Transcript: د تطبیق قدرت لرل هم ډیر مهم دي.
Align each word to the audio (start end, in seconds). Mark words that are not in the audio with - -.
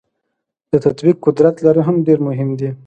د 0.71 0.73
تطبیق 0.85 1.15
قدرت 1.25 1.55
لرل 1.65 1.83
هم 1.87 1.95
ډیر 2.07 2.19
مهم 2.27 2.49
دي. 2.59 2.69